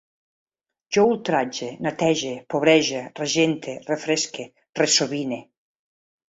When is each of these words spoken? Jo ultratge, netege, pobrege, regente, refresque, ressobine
Jo 0.95 1.01
ultratge, 1.09 1.67
netege, 1.87 2.31
pobrege, 2.53 3.03
regente, 3.21 3.77
refresque, 3.91 4.47
ressobine 4.83 5.41